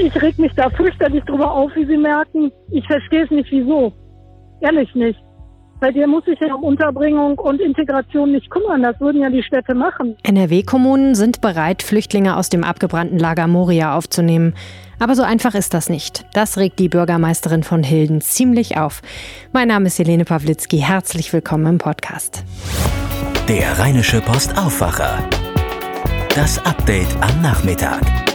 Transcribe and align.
Ich 0.00 0.22
reg 0.22 0.38
mich 0.38 0.52
da 0.54 0.70
fürchterlich 0.70 1.24
drüber 1.24 1.50
auf, 1.50 1.72
wie 1.74 1.84
Sie 1.84 1.96
merken. 1.96 2.52
Ich 2.70 2.86
verstehe 2.86 3.24
es 3.24 3.30
nicht, 3.30 3.50
wieso. 3.50 3.92
Ehrlich 4.60 4.94
nicht. 4.94 5.18
Weil 5.80 5.92
der 5.92 6.06
muss 6.06 6.24
sich 6.24 6.38
ja 6.40 6.54
um 6.54 6.62
Unterbringung 6.62 7.36
und 7.38 7.60
Integration 7.60 8.32
nicht 8.32 8.48
kümmern. 8.50 8.82
Das 8.82 9.00
würden 9.00 9.22
ja 9.22 9.30
die 9.30 9.42
Städte 9.42 9.74
machen. 9.74 10.16
NRW-Kommunen 10.22 11.16
sind 11.16 11.40
bereit, 11.40 11.82
Flüchtlinge 11.82 12.36
aus 12.36 12.48
dem 12.48 12.62
abgebrannten 12.62 13.18
Lager 13.18 13.48
Moria 13.48 13.96
aufzunehmen. 13.96 14.54
Aber 15.00 15.16
so 15.16 15.22
einfach 15.22 15.54
ist 15.54 15.74
das 15.74 15.88
nicht. 15.88 16.24
Das 16.32 16.58
regt 16.58 16.78
die 16.78 16.88
Bürgermeisterin 16.88 17.64
von 17.64 17.82
Hilden 17.82 18.20
ziemlich 18.20 18.76
auf. 18.76 19.02
Mein 19.52 19.68
Name 19.68 19.86
ist 19.86 19.98
Helene 19.98 20.24
Pawlitzki. 20.24 20.78
Herzlich 20.78 21.32
willkommen 21.32 21.66
im 21.66 21.78
Podcast. 21.78 22.44
Der 23.48 23.78
Rheinische 23.78 24.20
Post 24.20 24.56
Aufwacher. 24.58 25.18
Das 26.34 26.64
Update 26.64 27.16
am 27.20 27.42
Nachmittag. 27.42 28.27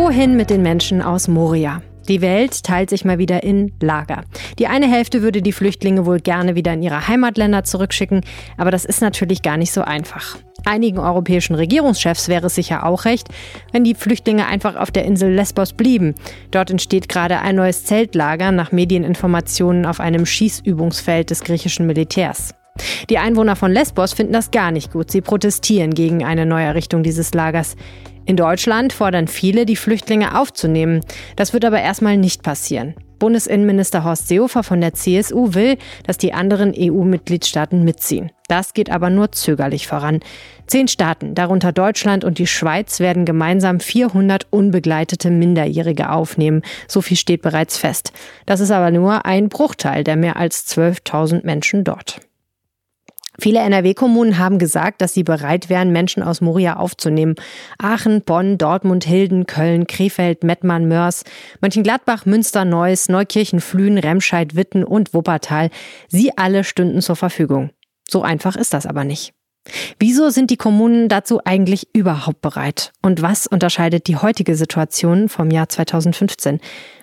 Wohin 0.00 0.36
mit 0.36 0.48
den 0.48 0.62
Menschen 0.62 1.02
aus 1.02 1.26
Moria? 1.26 1.82
Die 2.06 2.20
Welt 2.20 2.62
teilt 2.62 2.88
sich 2.88 3.04
mal 3.04 3.18
wieder 3.18 3.42
in 3.42 3.72
Lager. 3.80 4.22
Die 4.60 4.68
eine 4.68 4.88
Hälfte 4.88 5.22
würde 5.22 5.42
die 5.42 5.50
Flüchtlinge 5.50 6.06
wohl 6.06 6.20
gerne 6.20 6.54
wieder 6.54 6.72
in 6.72 6.84
ihre 6.84 7.08
Heimatländer 7.08 7.64
zurückschicken, 7.64 8.20
aber 8.56 8.70
das 8.70 8.84
ist 8.84 9.00
natürlich 9.00 9.42
gar 9.42 9.56
nicht 9.56 9.72
so 9.72 9.82
einfach. 9.82 10.38
Einigen 10.64 11.00
europäischen 11.00 11.56
Regierungschefs 11.56 12.28
wäre 12.28 12.46
es 12.46 12.54
sicher 12.54 12.86
auch 12.86 13.06
recht, 13.06 13.26
wenn 13.72 13.82
die 13.82 13.96
Flüchtlinge 13.96 14.46
einfach 14.46 14.76
auf 14.76 14.92
der 14.92 15.04
Insel 15.04 15.32
Lesbos 15.32 15.72
blieben. 15.72 16.14
Dort 16.52 16.70
entsteht 16.70 17.08
gerade 17.08 17.40
ein 17.40 17.56
neues 17.56 17.84
Zeltlager 17.84 18.52
nach 18.52 18.70
Medieninformationen 18.70 19.84
auf 19.84 19.98
einem 19.98 20.26
Schießübungsfeld 20.26 21.30
des 21.30 21.42
griechischen 21.42 21.88
Militärs. 21.88 22.54
Die 23.10 23.18
Einwohner 23.18 23.56
von 23.56 23.72
Lesbos 23.72 24.12
finden 24.12 24.32
das 24.32 24.52
gar 24.52 24.70
nicht 24.70 24.92
gut. 24.92 25.10
Sie 25.10 25.22
protestieren 25.22 25.92
gegen 25.92 26.24
eine 26.24 26.46
Neuerrichtung 26.46 27.02
dieses 27.02 27.34
Lagers. 27.34 27.74
In 28.28 28.36
Deutschland 28.36 28.92
fordern 28.92 29.26
viele, 29.26 29.64
die 29.64 29.74
Flüchtlinge 29.74 30.38
aufzunehmen. 30.38 31.00
Das 31.36 31.54
wird 31.54 31.64
aber 31.64 31.80
erstmal 31.80 32.18
nicht 32.18 32.42
passieren. 32.42 32.94
Bundesinnenminister 33.18 34.04
Horst 34.04 34.28
Seehofer 34.28 34.62
von 34.62 34.82
der 34.82 34.92
CSU 34.92 35.54
will, 35.54 35.78
dass 36.06 36.18
die 36.18 36.34
anderen 36.34 36.74
EU-Mitgliedstaaten 36.76 37.84
mitziehen. 37.84 38.30
Das 38.46 38.74
geht 38.74 38.90
aber 38.90 39.08
nur 39.08 39.32
zögerlich 39.32 39.86
voran. 39.86 40.20
Zehn 40.66 40.88
Staaten, 40.88 41.34
darunter 41.34 41.72
Deutschland 41.72 42.22
und 42.22 42.36
die 42.36 42.46
Schweiz, 42.46 43.00
werden 43.00 43.24
gemeinsam 43.24 43.80
400 43.80 44.46
unbegleitete 44.50 45.30
Minderjährige 45.30 46.10
aufnehmen. 46.10 46.60
So 46.86 47.00
viel 47.00 47.16
steht 47.16 47.40
bereits 47.40 47.78
fest. 47.78 48.12
Das 48.44 48.60
ist 48.60 48.70
aber 48.70 48.90
nur 48.90 49.24
ein 49.24 49.48
Bruchteil 49.48 50.04
der 50.04 50.16
mehr 50.16 50.36
als 50.36 50.66
12.000 50.68 51.46
Menschen 51.46 51.82
dort. 51.82 52.20
Viele 53.40 53.60
NRW-Kommunen 53.60 54.38
haben 54.38 54.58
gesagt, 54.58 55.00
dass 55.00 55.14
sie 55.14 55.22
bereit 55.22 55.68
wären, 55.68 55.92
Menschen 55.92 56.24
aus 56.24 56.40
Moria 56.40 56.76
aufzunehmen. 56.76 57.36
Aachen, 57.78 58.22
Bonn, 58.22 58.58
Dortmund, 58.58 59.04
Hilden, 59.04 59.46
Köln, 59.46 59.86
Krefeld, 59.86 60.42
Mettmann, 60.42 60.88
Mörs, 60.88 61.22
Mönchengladbach, 61.60 62.26
Münster, 62.26 62.64
Neuss, 62.64 63.08
Neukirchen, 63.08 63.60
Flühen, 63.60 63.98
Remscheid, 63.98 64.56
Witten 64.56 64.82
und 64.82 65.14
Wuppertal. 65.14 65.70
Sie 66.08 66.36
alle 66.36 66.64
stünden 66.64 67.00
zur 67.00 67.14
Verfügung. 67.14 67.70
So 68.10 68.22
einfach 68.22 68.56
ist 68.56 68.74
das 68.74 68.86
aber 68.86 69.04
nicht. 69.04 69.34
Wieso 69.98 70.30
sind 70.30 70.50
die 70.50 70.56
Kommunen 70.56 71.08
dazu 71.08 71.40
eigentlich 71.44 71.88
überhaupt 71.92 72.40
bereit? 72.40 72.92
Und 73.02 73.22
was 73.22 73.46
unterscheidet 73.46 74.08
die 74.08 74.16
heutige 74.16 74.56
Situation 74.56 75.28
vom 75.28 75.50
Jahr 75.50 75.68
2015? 75.68 76.60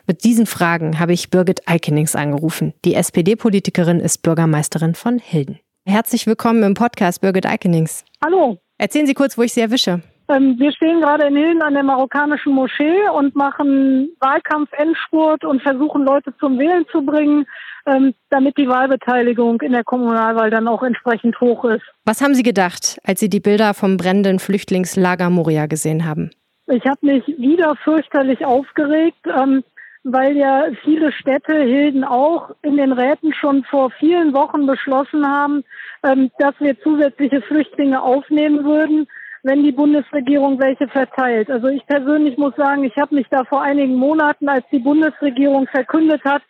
Mit 0.08 0.24
diesen 0.24 0.48
Fragen 0.48 1.00
habe 1.00 1.14
ich 1.14 1.30
Birgit 1.30 1.68
Eikenings 1.68 2.16
angerufen. 2.16 2.74
Die 2.84 2.96
SPD-Politikerin 2.96 4.00
ist 4.00 4.22
Bürgermeisterin 4.22 4.96
von 4.96 5.20
Hilden. 5.20 5.60
Herzlich 5.88 6.26
willkommen 6.26 6.64
im 6.64 6.74
Podcast, 6.74 7.22
Birgit 7.22 7.46
Eikenings. 7.46 8.04
Hallo. 8.24 8.58
Erzählen 8.80 9.06
Sie 9.06 9.14
kurz, 9.14 9.38
wo 9.38 9.44
ich 9.44 9.54
Sie 9.54 9.62
erwische. 9.62 10.02
Ähm, 10.28 10.56
wir 10.58 10.72
stehen 10.72 11.00
gerade 11.00 11.28
in 11.28 11.36
Hilden 11.36 11.62
an 11.62 11.76
der 11.76 11.84
marokkanischen 11.84 12.54
Moschee 12.54 13.08
und 13.14 13.36
machen 13.36 14.10
Wahlkampf-Endspurt 14.20 15.46
und 15.46 15.62
versuchen 15.62 16.04
Leute 16.04 16.34
zum 16.40 16.58
Wählen 16.58 16.88
zu 16.92 17.06
bringen, 17.06 17.46
ähm, 17.86 18.16
damit 18.32 18.58
die 18.58 18.68
Wahlbeteiligung 18.68 19.62
in 19.62 19.74
der 19.74 19.84
Kommunalwahl 19.84 20.50
dann 20.50 20.68
auch 20.68 20.82
entsprechend 20.82 21.40
hoch 21.40 21.64
ist. 21.66 21.84
Was 22.04 22.20
haben 22.20 22.34
Sie 22.34 22.42
gedacht, 22.42 23.00
als 23.04 23.20
Sie 23.20 23.30
die 23.30 23.40
Bilder 23.40 23.76
vom 23.76 23.98
brennenden 23.98 24.40
Flüchtlingslager 24.40 25.30
Moria 25.30 25.68
gesehen 25.68 26.04
haben? 26.04 26.32
Ich 26.66 26.84
habe 26.88 27.06
mich 27.06 27.28
wieder 27.28 27.76
fürchterlich 27.84 28.44
aufgeregt. 28.44 29.20
Ähm, 29.28 29.64
weil 30.08 30.38
ja 30.38 30.68
viele 30.84 31.12
Städte, 31.12 31.54
Hilden 31.64 32.04
auch, 32.04 32.52
in 32.62 32.78
den 32.78 32.92
Räten 32.92 33.34
schon 33.34 33.64
vor 33.64 33.90
vielen 33.90 34.34
Wochen 34.36 34.68
beschlossen 34.68 35.28
haben, 35.28 35.64
ähm, 36.04 36.30
dass 36.38 36.54
wir 36.60 36.80
zusätzliche 36.82 37.42
Flüchtlinge 37.42 38.02
aufnehmen 38.04 38.64
würden, 38.64 39.08
wenn 39.42 39.64
die 39.64 39.72
Bundesregierung 39.72 40.60
welche 40.60 40.88
verteilt. 40.88 41.50
Also 41.50 41.70
ich 41.70 41.84
persönlich 41.88 42.38
muss 42.38 42.56
sagen, 42.56 42.84
ich 42.84 42.96
habe 42.98 43.16
mich 43.16 43.26
da 43.32 43.46
vor 43.46 43.64
einigen 43.64 43.96
Monaten, 43.96 44.48
als 44.48 44.64
die 44.72 44.80
Bundesregierung 44.80 45.68
verkündet 45.68 46.24
hat, 46.24 46.44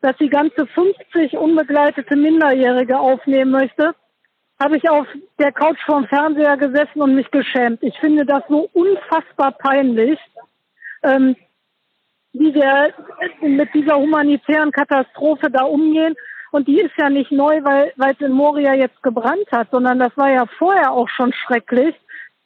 dass 0.00 0.16
sie 0.18 0.30
ganze 0.30 0.66
50 0.66 1.36
unbegleitete 1.36 2.16
Minderjährige 2.16 2.98
aufnehmen 2.98 3.50
möchte, 3.50 3.94
habe 4.58 4.78
ich 4.78 4.88
auf 4.88 5.06
der 5.38 5.52
Couch 5.52 5.80
vorm 5.84 6.06
Fernseher 6.06 6.56
gesessen 6.56 7.02
und 7.02 7.14
mich 7.14 7.30
geschämt. 7.30 7.82
Ich 7.82 7.98
finde 7.98 8.24
das 8.24 8.42
so 8.48 8.70
unfassbar 8.72 9.52
peinlich. 9.52 10.18
Ähm, 11.02 11.36
wie 12.32 12.54
wir 12.54 12.94
mit 13.40 13.72
dieser 13.74 13.96
humanitären 13.96 14.72
Katastrophe 14.72 15.50
da 15.50 15.64
umgehen. 15.64 16.14
Und 16.50 16.68
die 16.68 16.80
ist 16.80 16.92
ja 16.98 17.08
nicht 17.08 17.32
neu, 17.32 17.62
weil, 17.64 17.92
weil 17.96 18.12
es 18.12 18.20
in 18.20 18.32
Moria 18.32 18.74
jetzt 18.74 19.02
gebrannt 19.02 19.50
hat, 19.50 19.68
sondern 19.70 19.98
das 19.98 20.16
war 20.16 20.30
ja 20.30 20.46
vorher 20.58 20.92
auch 20.92 21.08
schon 21.08 21.32
schrecklich. 21.32 21.94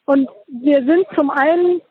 Und 0.05 0.29
wir 0.47 0.83
sind 0.85 1.05
zum 1.15 1.29
einen 1.29 1.81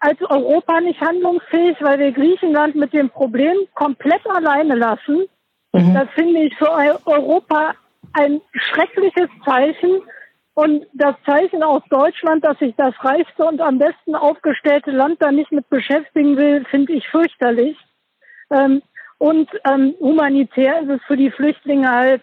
als 0.00 0.20
Europa 0.22 0.80
nicht 0.80 1.00
handlungsfähig, 1.00 1.76
weil 1.80 1.98
wir 1.98 2.12
Griechenland 2.12 2.74
mit 2.74 2.92
dem 2.92 3.10
Problem 3.10 3.56
komplett 3.74 4.24
alleine 4.28 4.74
lassen. 4.74 5.24
Mhm. 5.72 5.94
Das 5.94 6.08
finde 6.14 6.40
ich 6.42 6.56
für 6.56 6.70
Europa 6.70 7.74
ein 8.12 8.40
schreckliches 8.52 9.28
Zeichen. 9.44 10.02
Und 10.58 10.86
das 10.92 11.14
Zeichen 11.24 11.62
aus 11.62 11.82
Deutschland, 11.88 12.44
dass 12.44 12.58
sich 12.58 12.74
das 12.76 12.92
reichste 13.04 13.44
und 13.44 13.60
am 13.60 13.78
besten 13.78 14.16
aufgestellte 14.16 14.90
Land 14.90 15.22
da 15.22 15.30
nicht 15.30 15.52
mit 15.52 15.70
beschäftigen 15.70 16.36
will, 16.36 16.64
finde 16.68 16.94
ich 16.94 17.06
fürchterlich. 17.06 17.76
Ähm, 18.50 18.82
und 19.18 19.48
ähm, 19.64 19.94
humanitär 20.00 20.80
ist 20.82 20.88
es 20.88 21.00
für 21.06 21.16
die 21.16 21.30
Flüchtlinge 21.30 21.88
halt 21.88 22.22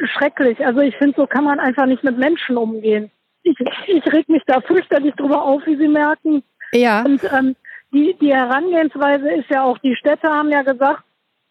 schrecklich. 0.00 0.58
Also 0.66 0.80
ich 0.80 0.96
finde, 0.96 1.14
so 1.18 1.28
kann 1.28 1.44
man 1.44 1.60
einfach 1.60 1.86
nicht 1.86 2.02
mit 2.02 2.18
Menschen 2.18 2.56
umgehen. 2.56 3.12
Ich, 3.44 3.56
ich 3.86 4.12
reg 4.12 4.28
mich 4.28 4.42
da 4.48 4.60
fürchterlich 4.60 5.14
drüber 5.14 5.44
auf, 5.44 5.64
wie 5.64 5.76
Sie 5.76 5.86
merken. 5.86 6.42
Ja. 6.72 7.04
Und 7.04 7.22
ähm, 7.32 7.54
die, 7.92 8.16
die 8.20 8.34
Herangehensweise 8.34 9.30
ist 9.30 9.50
ja 9.50 9.62
auch, 9.62 9.78
die 9.78 9.94
Städte 9.94 10.26
haben 10.26 10.50
ja 10.50 10.62
gesagt, 10.62 11.04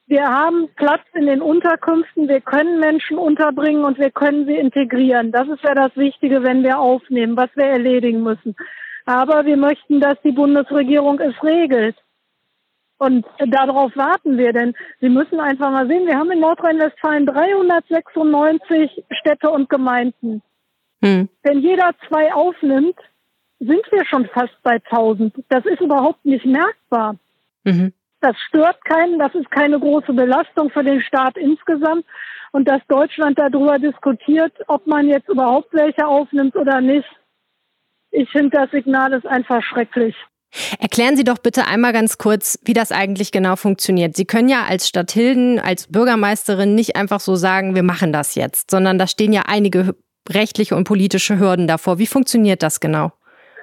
wir 0.07 0.25
haben 0.25 0.69
Platz 0.75 1.01
in 1.13 1.28
den 1.28 1.41
Unterkünften, 1.41 2.29
wir 2.29 2.40
können 2.40 2.79
Menschen 2.79 3.18
unterbringen 3.18 3.84
und 3.84 4.00
wir 4.00 4.09
können 4.09 4.45
sie 4.45 4.56
integrieren. 4.56 5.34
Das 5.34 5.47
ist 5.50 5.62
ja 5.63 5.75
das 5.75 5.95
Wichtige, 5.97 6.44
wenn 6.44 6.63
wir 6.63 6.79
aufnehmen, 6.79 7.35
was 7.35 7.50
wir 7.56 7.66
erledigen 7.66 8.23
müssen. 8.23 8.56
Aber 9.06 9.45
wir 9.45 9.57
möchten, 9.57 10.00
dass 10.00 10.16
die 10.23 10.31
Bundesregierung 10.31 11.19
es 11.19 11.35
regelt. 11.44 11.97
Und 13.00 13.25
darauf 13.38 13.95
warten 13.95 14.38
wir, 14.38 14.53
denn 14.53 14.73
Sie 15.01 15.09
müssen 15.09 15.40
einfach 15.40 15.69
mal 15.72 15.88
sehen, 15.88 16.07
wir 16.07 16.18
haben 16.18 16.31
in 16.31 16.39
Nordrhein-Westfalen 16.39 17.25
396 17.28 19.03
Städte 19.12 19.50
und 19.50 19.69
Gemeinden. 19.69 20.41
Hm. 21.03 21.29
Wenn 21.44 21.59
jeder 21.59 21.91
zwei 22.07 22.34
aufnimmt, 22.34 22.97
sind 23.59 23.84
wir 23.91 24.06
schon 24.06 24.25
fast 24.28 24.56
bei 24.63 24.79
1000. 24.89 25.34
Das 25.50 25.66
ist 25.66 25.81
überhaupt 25.81 26.25
nicht 26.25 26.45
merkbar. 26.45 27.18
Mhm. 27.63 27.94
Das 28.22 28.36
stört 28.48 28.84
keinen, 28.86 29.20
das 29.20 29.34
ist 29.36 29.50
keine 29.52 29.80
große 29.80 30.14
Belastung 30.14 30.70
für 30.72 30.84
den 30.84 31.02
Staat 31.02 31.38
insgesamt. 31.38 32.06
Und 32.52 32.68
dass 32.68 32.82
Deutschland 32.88 33.38
darüber 33.38 33.78
diskutiert, 33.78 34.54
ob 34.68 34.88
man 34.88 35.08
jetzt 35.08 35.30
überhaupt 35.30 35.74
welche 35.74 36.08
aufnimmt 36.08 36.56
oder 36.56 36.82
nicht, 36.82 37.08
ich 38.12 38.30
finde, 38.32 38.58
das 38.58 38.72
Signal 38.72 39.14
ist 39.14 39.28
einfach 39.28 39.62
schrecklich. 39.62 40.16
Erklären 40.80 41.18
Sie 41.18 41.25
doch 41.25 41.38
bitte 41.38 41.68
einmal 41.68 41.92
ganz 41.92 42.18
kurz, 42.18 42.58
wie 42.64 42.74
das 42.74 42.92
eigentlich 42.92 43.31
genau 43.31 43.58
funktioniert. 43.58 44.16
Sie 44.16 44.25
können 44.25 44.48
ja 44.50 44.63
als 44.68 44.88
Stadt 44.88 45.12
Hilden, 45.12 45.60
als 45.60 45.92
Bürgermeisterin 45.92 46.74
nicht 46.74 46.96
einfach 46.96 47.20
so 47.20 47.36
sagen, 47.36 47.75
wir 47.75 47.84
machen 47.84 48.13
das 48.13 48.36
jetzt, 48.36 48.72
sondern 48.72 48.98
da 48.98 49.08
stehen 49.08 49.34
ja 49.34 49.44
einige 49.48 49.96
rechtliche 50.30 50.75
und 50.75 50.86
politische 50.86 51.38
Hürden 51.38 51.68
davor. 51.68 52.00
Wie 52.00 52.08
funktioniert 52.08 52.63
das 52.63 52.80
genau? 52.80 53.12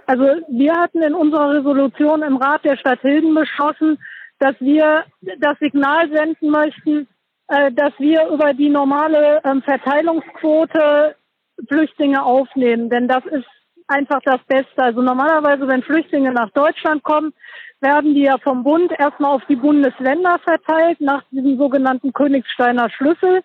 Also 0.07 0.25
wir 0.49 0.75
hatten 0.75 1.03
in 1.03 1.15
unserer 1.15 1.55
Resolution 1.55 2.23
im 2.23 2.37
Rat 2.37 2.65
der 2.65 2.77
Stadt 2.77 3.00
Hilden 3.00 3.35
beschlossen, 3.35 3.99
dass 4.39 4.55
wir 4.61 5.05
das 5.39 5.59
Signal 5.59 6.11
senden 6.11 6.51
möchten, 6.51 7.09
äh, 7.49 7.73
dass 7.73 7.93
wir 7.99 8.29
über 8.29 8.55
die 8.55 8.71
normale 8.71 9.41
ähm, 9.45 9.63
Verteilungsquote 9.63 11.17
Flüchtlinge 11.69 12.23
aufnehmen. 12.23 12.91
Denn 12.91 13.09
das 13.09 13.25
ist 13.27 13.47
einfach 13.87 14.21
das 14.25 14.41
Beste. 14.47 14.83
Also 14.83 15.03
normalerweise, 15.03 15.69
wenn 15.69 15.83
Flüchtlinge 15.83 16.33
nach 16.33 16.51
Deutschland 16.51 17.03
kommen, 17.03 17.33
werden 17.81 18.15
die 18.15 18.23
ja 18.23 18.39
vom 18.39 18.65
Bund 18.65 18.93
erstmal 18.99 19.33
auf 19.33 19.43
die 19.47 19.57
Bundesländer 19.57 20.39
verteilt, 20.39 21.01
nach 21.01 21.23
diesem 21.31 21.59
sogenannten 21.59 22.13
Königsteiner 22.13 22.91
Schlüssel. 22.91 23.43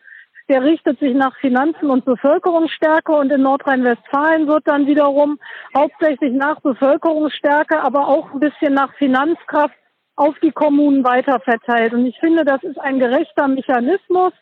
der 0.48 0.64
richtet 0.64 1.00
sich 1.00 1.14
nach 1.14 1.36
Finanzen 1.38 1.92
und 1.92 2.06
Bevölkerungsstärke 2.06 3.12
und 3.12 3.32
in 3.32 3.44
Nordrhein-Westfalen 3.44 4.48
wird 4.48 4.68
dann 4.68 4.88
wiederum 4.88 5.38
hauptsächlich 5.78 6.34
nach 6.34 6.60
Bevölkerungsstärke, 6.62 7.80
aber 7.80 8.08
auch 8.08 8.34
ein 8.34 8.40
bisschen 8.40 8.74
nach 8.74 8.92
Finanzkraft 8.96 9.76
auf 10.19 10.38
die 10.39 10.51
Kommunen 10.51 11.06
weiterverteilt. 11.06 11.94
Und 11.94 12.06
ich 12.06 12.19
finde, 12.19 12.44
das 12.44 12.62
ist 12.63 12.77
ein 12.77 13.00
gerechter 13.00 13.48
Mechanismus, 13.48 14.33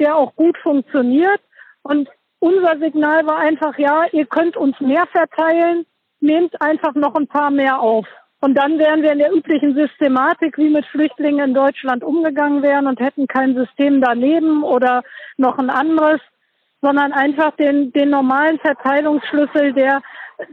der 0.00 0.16
auch 0.16 0.34
gut 0.34 0.56
funktioniert. 0.58 1.40
Und 1.82 2.08
unser 2.38 2.78
Signal 2.78 3.26
war 3.26 3.36
einfach, 3.36 3.78
ja, 3.78 4.06
ihr 4.12 4.24
könnt 4.24 4.56
uns 4.56 4.80
mehr 4.80 5.06
verteilen, 5.08 5.84
nehmt 6.20 6.60
einfach 6.62 6.94
noch 6.94 7.14
ein 7.14 7.26
paar 7.26 7.50
mehr 7.50 7.80
auf. 7.80 8.06
Und 8.40 8.54
dann 8.54 8.78
wären 8.78 9.02
wir 9.02 9.12
in 9.12 9.18
der 9.18 9.34
üblichen 9.34 9.74
Systematik, 9.74 10.56
wie 10.56 10.70
mit 10.70 10.86
Flüchtlingen 10.86 11.50
in 11.50 11.54
Deutschland 11.54 12.02
umgegangen 12.02 12.62
wären 12.62 12.86
und 12.86 12.98
hätten 12.98 13.26
kein 13.26 13.54
System 13.54 14.00
daneben 14.00 14.64
oder 14.64 15.02
noch 15.36 15.58
ein 15.58 15.68
anderes, 15.68 16.20
sondern 16.80 17.12
einfach 17.12 17.54
den, 17.56 17.92
den 17.92 18.08
normalen 18.08 18.58
Verteilungsschlüssel, 18.60 19.74
der, 19.74 20.00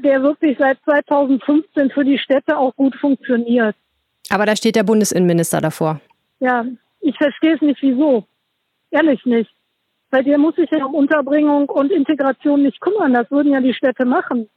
der 0.04 0.22
wirklich 0.22 0.58
seit 0.60 0.80
2015 0.84 1.92
für 1.92 2.04
die 2.04 2.20
Städte 2.20 2.58
auch 2.58 2.76
gut 2.76 2.96
funktioniert. 2.98 3.76
Aber 4.30 4.46
da 4.46 4.56
steht 4.56 4.76
der 4.76 4.84
Bundesinnenminister 4.84 5.62
davor. 5.62 6.00
Ja, 6.40 6.66
ich 7.02 7.16
verstehe 7.18 7.56
es 7.56 7.62
nicht, 7.62 7.82
wieso. 7.82 8.26
Ehrlich 8.92 9.24
nicht. 9.26 9.50
Weil 10.12 10.24
der 10.24 10.38
muss 10.38 10.56
sich 10.56 10.70
ja 10.72 10.86
um 10.86 10.96
Unterbringung 10.96 11.70
und 11.70 11.92
Integration 11.92 12.64
nicht 12.64 12.80
kümmern. 12.82 13.14
Das 13.14 13.30
würden 13.30 13.52
ja 13.52 13.62
die 13.62 13.74
Städte 13.74 14.06
machen. 14.06 14.50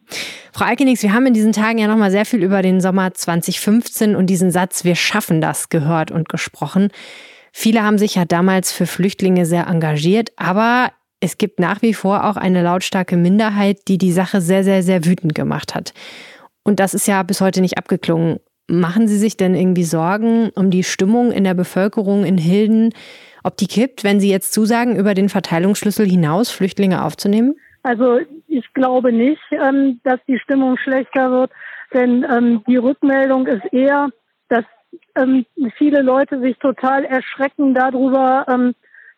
Frau 0.52 0.64
Alkenix, 0.64 1.02
wir 1.02 1.12
haben 1.12 1.26
in 1.26 1.34
diesen 1.34 1.52
Tagen 1.52 1.78
ja 1.78 1.88
noch 1.88 1.96
mal 1.96 2.10
sehr 2.10 2.24
viel 2.24 2.42
über 2.42 2.62
den 2.62 2.80
Sommer 2.80 3.12
2015 3.12 4.16
und 4.16 4.26
diesen 4.26 4.50
Satz 4.50 4.84
Wir 4.84 4.94
schaffen 4.94 5.40
das 5.40 5.68
gehört 5.68 6.10
und 6.10 6.28
gesprochen. 6.28 6.90
Viele 7.52 7.82
haben 7.82 7.98
sich 7.98 8.14
ja 8.14 8.24
damals 8.24 8.72
für 8.72 8.86
Flüchtlinge 8.86 9.44
sehr 9.44 9.66
engagiert, 9.66 10.30
aber 10.36 10.90
es 11.20 11.38
gibt 11.38 11.60
nach 11.60 11.82
wie 11.82 11.94
vor 11.94 12.24
auch 12.24 12.36
eine 12.36 12.62
lautstarke 12.62 13.16
Minderheit, 13.16 13.88
die 13.88 13.98
die 13.98 14.12
Sache 14.12 14.40
sehr, 14.40 14.64
sehr, 14.64 14.82
sehr 14.82 15.04
wütend 15.04 15.34
gemacht 15.34 15.74
hat. 15.74 15.92
Und 16.64 16.80
das 16.80 16.94
ist 16.94 17.06
ja 17.06 17.22
bis 17.22 17.40
heute 17.40 17.60
nicht 17.60 17.78
abgeklungen. 17.78 18.40
Machen 18.68 19.08
Sie 19.08 19.18
sich 19.18 19.36
denn 19.36 19.54
irgendwie 19.54 19.84
Sorgen 19.84 20.50
um 20.54 20.70
die 20.70 20.84
Stimmung 20.84 21.32
in 21.32 21.44
der 21.44 21.54
Bevölkerung 21.54 22.24
in 22.24 22.38
Hilden? 22.38 22.90
ob 23.42 23.56
die 23.56 23.66
kippt, 23.66 24.04
wenn 24.04 24.20
Sie 24.20 24.30
jetzt 24.30 24.52
zusagen, 24.52 24.96
über 24.96 25.14
den 25.14 25.28
Verteilungsschlüssel 25.28 26.06
hinaus 26.06 26.50
Flüchtlinge 26.50 27.04
aufzunehmen? 27.04 27.56
Also 27.82 28.20
ich 28.46 28.72
glaube 28.74 29.12
nicht, 29.12 29.42
ähm, 29.50 30.00
dass 30.04 30.20
die 30.28 30.38
Stimmung 30.38 30.76
schlechter 30.78 31.30
wird, 31.30 31.50
denn 31.92 32.24
ähm, 32.30 32.62
die 32.68 32.76
Rückmeldung 32.76 33.46
ist 33.46 33.64
eher, 33.72 34.08
dass 34.48 34.64
ähm, 35.16 35.44
viele 35.76 36.02
Leute 36.02 36.40
sich 36.40 36.56
total 36.58 37.04
erschrecken 37.04 37.74
darüber, 37.74 38.46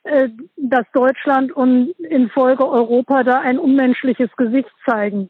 äh, 0.05 0.29
dass 0.57 0.87
Deutschland 0.95 1.53
und 1.53 1.91
in 1.99 2.31
Folge 2.31 2.67
Europa 2.67 3.23
da 3.23 3.41
ein 3.41 3.59
unmenschliches 3.59 4.31
Gesicht 4.37 4.71
zeigen. 4.89 5.29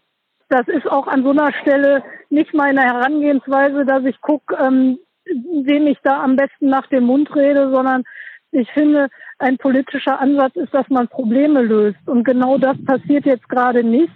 Das 0.48 0.68
ist 0.68 0.90
auch 0.90 1.06
an 1.06 1.22
so 1.22 1.30
einer 1.30 1.52
Stelle 1.62 2.02
nicht 2.30 2.54
meine 2.54 2.82
Herangehensweise, 2.82 3.84
dass 3.84 4.04
ich 4.04 4.20
gucke, 4.20 4.56
ähm, 4.56 4.98
wem 5.26 5.86
ich 5.86 5.98
da 6.02 6.22
am 6.22 6.36
besten 6.36 6.68
nach 6.68 6.86
dem 6.88 7.04
Mund 7.04 7.34
rede, 7.34 7.70
sondern 7.70 8.04
ich 8.52 8.70
finde, 8.70 9.08
ein 9.38 9.58
politischer 9.58 10.20
Ansatz 10.20 10.54
ist, 10.56 10.72
dass 10.72 10.88
man 10.88 11.08
Probleme 11.08 11.62
löst. 11.62 12.06
Und 12.06 12.24
genau 12.24 12.58
das 12.58 12.76
passiert 12.84 13.26
jetzt 13.26 13.48
gerade 13.48 13.82
nicht, 13.82 14.12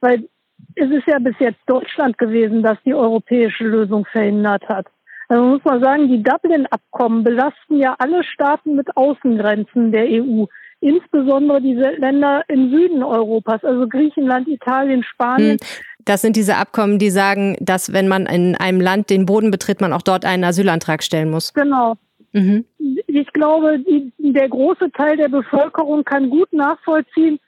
weil 0.00 0.28
es 0.76 0.90
ist 0.90 1.06
ja 1.06 1.18
bis 1.18 1.34
jetzt 1.38 1.60
Deutschland 1.66 2.16
gewesen, 2.18 2.62
das 2.62 2.78
die 2.84 2.94
europäische 2.94 3.64
Lösung 3.64 4.04
verhindert 4.06 4.68
hat. 4.68 4.86
Also 5.28 5.44
muss 5.44 5.64
man 5.64 5.80
sagen, 5.80 6.08
die 6.08 6.22
Dublin-Abkommen 6.22 7.24
belasten 7.24 7.78
ja 7.78 7.94
alle 7.98 8.24
Staaten 8.24 8.74
mit 8.74 8.96
Außengrenzen 8.96 9.92
der 9.92 10.04
EU, 10.04 10.46
insbesondere 10.80 11.60
diese 11.60 11.90
Länder 11.90 12.42
im 12.48 12.70
Süden 12.70 13.02
Europas, 13.02 13.62
also 13.64 13.86
Griechenland, 13.88 14.48
Italien, 14.48 15.04
Spanien. 15.04 15.58
Hm. 15.58 15.66
Das 16.04 16.22
sind 16.22 16.36
diese 16.36 16.56
Abkommen, 16.56 16.98
die 16.98 17.10
sagen, 17.10 17.56
dass 17.60 17.92
wenn 17.92 18.08
man 18.08 18.26
in 18.26 18.56
einem 18.56 18.80
Land 18.80 19.10
den 19.10 19.26
Boden 19.26 19.50
betritt, 19.50 19.80
man 19.80 19.92
auch 19.92 20.02
dort 20.02 20.24
einen 20.24 20.44
Asylantrag 20.44 21.02
stellen 21.02 21.30
muss. 21.30 21.52
Genau. 21.52 21.96
Mhm. 22.32 22.64
Ich 23.06 23.32
glaube, 23.32 23.80
die, 23.80 24.12
der 24.18 24.48
große 24.48 24.90
Teil 24.92 25.16
der 25.16 25.28
Bevölkerung 25.28 26.04
kann 26.04 26.30
gut 26.30 26.52
nachvollziehen, 26.52 27.38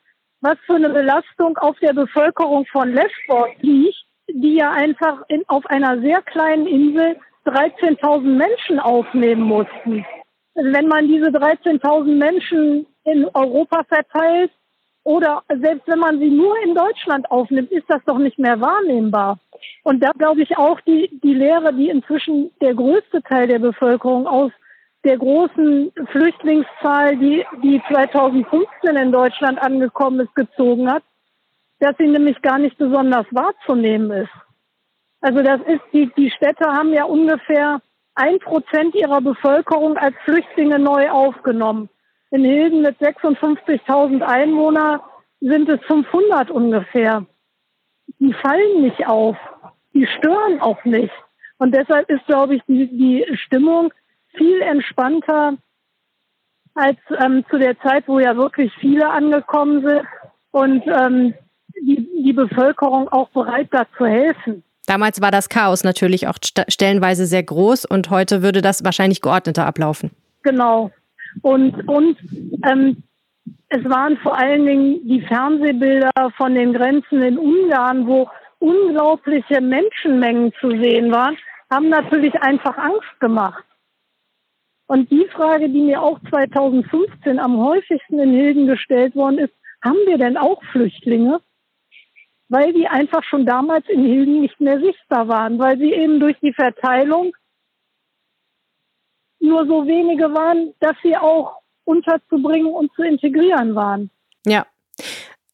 was 0.41 0.59
für 0.67 0.75
eine 0.75 0.91
Belastung 0.91 1.57
auf 1.59 1.79
der 1.79 1.95
Bevölkerung 1.95 2.67
von 2.67 2.93
Lesbos 2.93 3.49
liegt, 3.61 4.05
die 4.29 4.57
ja 4.57 4.71
einfach 4.73 5.23
in, 5.29 5.43
auf 5.47 5.65
einer 5.67 6.01
sehr 6.01 6.21
kleinen 6.23 6.67
Insel 6.67 7.17
13.000 7.47 8.23
Menschen 8.23 8.81
aufnehmen 8.81 9.43
mussten. 9.43 10.05
Also 10.55 10.73
wenn 10.73 10.89
man 10.89 11.09
diese 11.09 11.29
13.000 11.29 12.17
Menschen 12.17 12.87
in 13.05 13.29
Europa 13.35 13.85
verteilt 13.85 14.51
oder 15.05 15.43
selbst 15.49 15.89
wenn 15.89 15.99
man 15.99 16.19
sie 16.21 16.31
nur 16.31 16.55
in 16.63 16.75
Deutschland 16.75 17.31
aufnimmt, 17.31 17.73
ist 17.73 17.89
das 17.89 18.03
doch 18.07 18.19
nicht 18.19 18.39
mehr 18.39 18.61
wahrnehmbar. 18.61 19.39
Und 19.83 20.03
da 20.03 20.13
glaube 20.13 20.43
ich 20.43 20.57
auch 20.57 20.81
die, 20.83 21.11
die 21.23 21.35
Lehre, 21.35 21.75
die 21.75 21.89
inzwischen 21.89 22.51
der 22.61 22.75
größte 22.75 23.23
Teil 23.23 23.49
der 23.49 23.59
Bevölkerung 23.59 24.27
aus 24.27 24.53
der 25.05 25.19
großen 25.19 25.93
Flüchtlingszahl, 26.13 27.17
die, 27.17 27.45
die 27.65 27.83
2015 27.89 28.97
in 28.97 29.11
Deutschland 29.11 29.61
angekommen 29.61 30.21
ist, 30.21 30.35
gezogen 30.37 30.91
hat, 30.91 31.03
dass 31.81 31.97
sie 31.99 32.07
nämlich 32.07 32.41
gar 32.43 32.59
nicht 32.59 32.79
besonders 32.79 33.27
wahrzunehmen 33.33 34.13
ist. 34.13 34.33
Also 35.21 35.43
das 35.43 35.61
ist, 35.63 35.83
die, 35.93 36.11
die 36.17 36.31
Städte 36.31 36.65
haben 36.67 36.93
ja 36.93 37.05
ungefähr 37.05 37.81
ein 38.15 38.39
Prozent 38.39 38.95
ihrer 38.95 39.21
Bevölkerung 39.21 39.97
als 39.97 40.15
Flüchtlinge 40.25 40.79
neu 40.79 41.11
aufgenommen. 41.11 41.89
In 42.33 42.45
Hilden 42.45 42.81
mit 42.81 42.99
56.000 42.99 44.23
Einwohnern 44.23 45.01
sind 45.41 45.69
es 45.69 45.81
500 45.83 46.51
ungefähr. 46.51 47.27
Die 48.19 48.33
fallen 48.33 48.81
nicht 48.81 49.07
auf. 49.07 49.37
Die 49.93 50.07
stören 50.07 50.59
auch 50.61 50.83
nicht. 50.85 51.13
Und 51.59 51.75
deshalb 51.75 52.09
ist, 52.09 52.25
glaube 52.27 52.55
ich, 52.57 52.63
die, 52.67 52.89
die 52.89 53.27
Stimmung 53.37 53.93
viel 54.35 54.63
entspannter 54.63 55.59
als 56.75 56.97
ähm, 57.23 57.45
zu 57.51 57.59
der 57.59 57.79
Zeit, 57.81 58.09
wo 58.09 58.19
ja 58.19 58.35
wirklich 58.35 58.73
viele 58.81 59.11
angekommen 59.11 59.87
sind 59.87 60.03
und 60.53 60.83
ähm, 60.87 61.35
die, 61.83 62.09
die 62.25 62.33
Bevölkerung 62.33 63.11
auch 63.11 63.29
bereit, 63.29 63.69
da 63.73 63.85
zu 63.99 64.07
helfen. 64.07 64.63
Damals 64.87 65.21
war 65.21 65.31
das 65.31 65.51
Chaos 65.51 65.85
natürlich 65.85 66.29
auch 66.29 66.39
stellenweise 66.69 67.27
sehr 67.27 67.43
groß 67.43 67.85
und 67.85 68.09
heute 68.09 68.43
würde 68.43 68.63
das 68.63 68.85
wahrscheinlich 68.85 69.21
geordneter 69.21 69.67
ablaufen. 69.67 70.13
Genau. 70.43 70.91
Und, 71.41 71.89
und 71.89 72.19
ähm, 72.65 73.03
es 73.69 73.85
waren 73.89 74.19
vor 74.19 74.37
allen 74.37 74.67
Dingen 74.67 75.09
die 75.09 75.23
Fernsehbilder 75.23 76.11
von 76.37 76.55
den 76.55 76.75
Grenzen 76.75 77.23
in 77.23 77.39
Ungarn, 77.39 78.07
wo 78.07 78.29
unglaubliche 78.59 79.61
Menschenmengen 79.61 80.53
zu 80.61 80.71
sehen 80.71 81.11
waren, 81.11 81.37
haben 81.71 81.89
natürlich 81.89 82.35
einfach 82.41 82.77
Angst 82.77 83.19
gemacht. 83.19 83.65
Und 84.87 85.11
die 85.11 85.27
Frage, 85.33 85.71
die 85.71 85.81
mir 85.81 86.03
auch 86.03 86.19
2015 86.29 87.39
am 87.39 87.57
häufigsten 87.57 88.19
in 88.19 88.31
Hilden 88.31 88.67
gestellt 88.67 89.17
worden 89.17 89.39
ist, 89.39 89.55
haben 89.83 89.99
wir 90.07 90.19
denn 90.19 90.37
auch 90.37 90.63
Flüchtlinge? 90.71 91.41
Weil 92.49 92.75
die 92.75 92.87
einfach 92.87 93.25
schon 93.25 93.47
damals 93.47 93.89
in 93.89 94.05
Hilden 94.05 94.43
nicht 94.43 94.61
mehr 94.61 94.79
sichtbar 94.81 95.29
waren, 95.29 95.59
weil 95.59 95.79
sie 95.79 95.93
eben 95.93 96.21
durch 96.21 96.39
die 96.41 96.53
Verteilung 96.53 97.35
nur 99.43 99.67
so 99.67 99.87
wenige 99.87 100.33
waren, 100.33 100.73
dass 100.81 100.97
sie 101.03 101.17
auch 101.17 101.59
unterzubringen 101.85 102.73
und 102.73 102.93
zu 102.95 103.03
integrieren 103.03 103.75
waren. 103.75 104.11
Ja. 104.47 104.67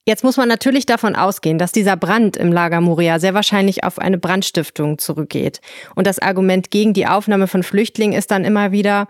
Jetzt 0.07 0.25
muss 0.25 0.39
man 0.39 0.49
natürlich 0.49 0.87
davon 0.87 1.17
ausgehen, 1.17 1.59
dass 1.59 1.71
dieser 1.71 1.97
Brand 1.97 2.39
im 2.39 2.51
Lager 2.51 2.81
Moria 2.81 3.19
sehr 3.19 3.35
wahrscheinlich 3.35 3.85
auf 3.85 3.99
eine 3.99 4.17
Brandstiftung 4.17 4.97
zurückgeht. 4.97 5.61
Und 5.97 6.07
das 6.07 6.19
Argument 6.19 6.71
gegen 6.71 6.95
die 6.95 7.07
Aufnahme 7.07 7.47
von 7.47 7.63
Flüchtlingen 7.63 8.17
ist 8.17 8.31
dann 8.31 8.47
immer 8.47 8.73
wieder, 8.73 9.07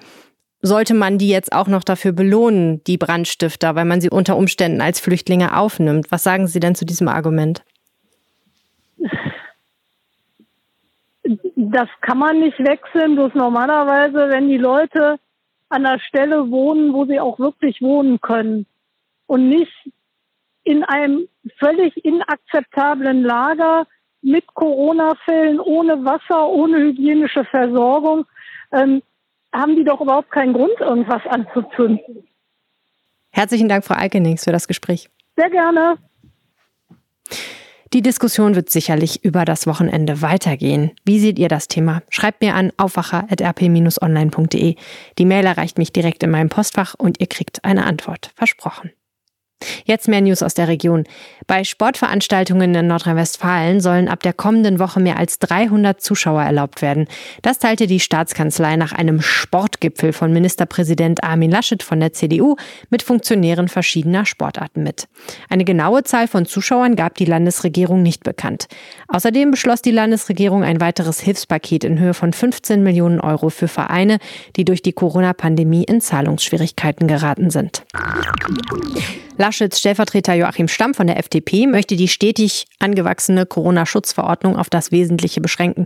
sollte 0.61 0.95
man 0.95 1.19
die 1.19 1.29
jetzt 1.29 1.53
auch 1.53 1.69
noch 1.69 1.85
dafür 1.85 2.11
belohnen, 2.11 2.83
die 2.85 2.99
Brandstifter, 2.99 3.77
weil 3.77 3.85
man 3.85 4.01
sie 4.01 4.11
unter 4.11 4.37
Umständen 4.37 4.81
als 4.81 4.99
Flüchtlinge 4.99 5.57
aufnimmt. 5.57 6.11
Was 6.11 6.25
sagen 6.25 6.49
Sie 6.49 6.59
denn 6.59 6.75
zu 6.75 6.85
diesem 6.85 7.07
Argument? 7.07 7.63
Das 11.61 11.89
kann 12.03 12.19
man 12.19 12.39
nicht 12.39 12.57
wechseln, 12.61 13.17
bloß 13.17 13.35
normalerweise, 13.35 14.29
wenn 14.29 14.49
die 14.49 14.59
Leute 14.59 15.19
an 15.69 15.83
der 15.83 15.99
Stelle 15.99 16.53
wohnen, 16.53 16.93
wo 16.95 17.05
sie 17.05 17.19
auch 17.19 17.41
wirklich 17.41 17.83
wohnen 17.83 18.21
können 18.21 18.65
und 19.27 19.49
nicht 19.49 19.73
in 20.63 20.85
einem 20.85 21.27
völlig 21.59 21.97
inakzeptablen 22.05 23.25
Lager 23.25 23.89
mit 24.23 24.47
Corona-Fällen, 24.55 25.59
ohne 25.59 26.05
Wasser, 26.05 26.47
ohne 26.47 26.79
hygienische 26.79 27.45
Versorgung, 27.45 28.25
ähm, 28.71 29.03
haben 29.53 29.75
die 29.75 29.85
doch 29.85 30.01
überhaupt 30.01 30.31
keinen 30.31 30.53
Grund, 30.53 30.79
irgendwas 30.79 31.27
anzuzünden. 31.27 32.25
Herzlichen 33.33 33.69
Dank, 33.69 33.85
Frau 33.85 33.95
Alkenings, 33.95 34.45
für 34.45 34.53
das 34.53 34.69
Gespräch. 34.69 35.11
Sehr 35.37 35.51
gerne. 35.51 35.97
Die 37.95 38.03
Diskussion 38.03 38.55
wird 38.55 38.69
sicherlich 38.69 39.25
über 39.25 39.47
das 39.47 39.67
Wochenende 39.67 40.21
weitergehen. 40.21 40.91
Wie 41.07 41.19
seht 41.19 41.39
ihr 41.39 41.49
das 41.49 41.69
Thema? 41.69 42.03
Schreibt 42.11 42.43
mir 42.43 42.55
an 42.55 42.71
aufwacher.rp-online.de. 42.77 44.75
Die 45.19 45.25
Mail 45.25 45.47
erreicht 45.47 45.79
mich 45.79 45.91
direkt 45.91 46.23
in 46.23 46.31
meinem 46.31 46.51
Postfach 46.51 46.95
und 46.99 47.19
ihr 47.19 47.29
kriegt 47.29 47.65
eine 47.65 47.87
Antwort. 47.87 48.31
Versprochen. 48.35 48.91
Jetzt 49.85 50.07
mehr 50.07 50.21
News 50.21 50.43
aus 50.43 50.55
der 50.55 50.69
Region. 50.69 51.05
Bei 51.47 51.65
Sportveranstaltungen 51.65 52.75
in 52.75 52.87
Nordrhein-Westfalen 52.87 53.81
sollen 53.81 54.09
ab 54.09 54.23
der 54.23 54.35
kommenden 54.35 54.79
Woche 54.79 55.01
mehr 55.01 55.19
als 55.19 55.39
300 55.39 56.01
Zuschauer 56.01 56.43
erlaubt 56.43 56.83
werden. 56.83 57.09
Das 57.43 57.59
teilte 57.59 57.87
die 57.87 58.01
Staatskanzlei 58.01 58.77
nach 58.77 58.93
einem 58.93 59.23
Sportgipfel 59.23 60.13
von 60.13 60.33
Ministerpräsident 60.33 61.25
Armin 61.25 61.51
Laschet 61.51 61.83
von 61.83 62.01
der 62.01 62.13
CDU 62.13 62.57
mit 62.91 63.03
Funktionären 63.03 63.69
verschiedener 63.69 64.27
Sportarten 64.27 64.83
mit. 64.83 65.09
Eine 65.49 65.65
genaue 65.65 66.05
Zahl 66.05 66.29
von 66.29 66.45
Zuschauern 66.45 66.95
gab 66.95 67.15
die 67.15 67.25
Landesregierung 67.25 68.03
nicht 68.03 68.25
bekannt. 68.25 68.69
Außerdem 69.09 69.51
beschloss 69.51 69.83
die 69.83 69.91
Landesregierung 69.91 70.65
ein 70.65 70.81
weiteres 70.81 71.21
Hilfspaket 71.21 71.85
in 71.85 71.99
Höhe 71.99 72.15
von 72.15 72.33
15 72.33 72.83
Millionen 72.83 73.21
Euro 73.21 73.49
für 73.49 73.69
Vereine, 73.69 74.19
die 74.57 74.65
durch 74.65 74.83
die 74.83 74.93
Corona-Pandemie 74.93 75.85
in 75.85 76.01
Zahlungsschwierigkeiten 76.01 77.09
geraten 77.09 77.51
sind. 77.51 77.85
Laschets 79.39 79.79
Stellvertreter 79.79 80.35
Joachim 80.35 80.67
Stamm 80.67 80.95
von 80.95 81.07
der 81.07 81.17
FDP 81.17 81.69
möchte 81.69 81.95
die 81.95 82.09
stetig 82.09 82.67
angewachsene 82.81 83.47
Corona-Schutzverordnung 83.47 84.57
auf 84.57 84.69
das 84.69 84.91
Wesentliche 84.91 85.41
beschränken. 85.41 85.85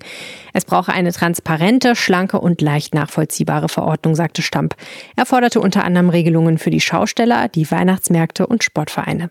Es 0.54 0.64
brauche 0.64 0.90
eine 0.90 1.12
transparente, 1.12 1.94
schlanke 1.94 2.40
und 2.40 2.62
leicht 2.62 2.94
nachvollziehbare 2.94 3.68
Verordnung, 3.68 4.14
sagte 4.14 4.40
Stamp. 4.40 4.74
Er 5.16 5.26
forderte 5.26 5.60
unter 5.60 5.84
anderem 5.84 6.08
Regelungen 6.08 6.56
für 6.56 6.70
die 6.70 6.80
Schausteller, 6.80 7.48
die 7.48 7.70
Weihnachtsmärkte 7.70 8.46
und 8.46 8.64
Sportvereine. 8.64 9.30